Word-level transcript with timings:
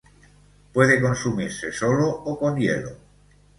Puede 0.73 0.99
consumirse 0.99 1.71
solo 1.71 2.09
o 2.09 2.39
con 2.39 2.55
hielo. 2.57 2.95